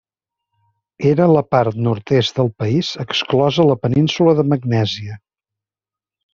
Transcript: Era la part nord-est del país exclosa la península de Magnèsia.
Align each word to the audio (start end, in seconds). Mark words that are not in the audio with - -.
Era 1.09 1.27
la 1.31 1.43
part 1.55 1.77
nord-est 1.89 2.41
del 2.41 2.49
país 2.63 2.91
exclosa 3.05 3.69
la 3.73 3.79
península 3.87 4.37
de 4.43 4.49
Magnèsia. 4.55 5.23